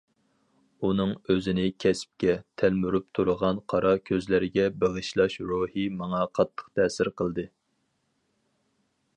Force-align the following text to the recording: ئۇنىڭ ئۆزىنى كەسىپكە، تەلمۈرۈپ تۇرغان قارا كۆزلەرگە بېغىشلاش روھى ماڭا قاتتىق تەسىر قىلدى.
ئۇنىڭ 0.87 1.11
ئۆزىنى 1.33 1.65
كەسىپكە، 1.83 2.37
تەلمۈرۈپ 2.61 3.05
تۇرغان 3.19 3.61
قارا 3.73 3.93
كۆزلەرگە 4.11 4.67
بېغىشلاش 4.85 5.39
روھى 5.53 5.87
ماڭا 6.01 6.23
قاتتىق 6.39 6.67
تەسىر 6.81 7.13
قىلدى. 7.23 7.47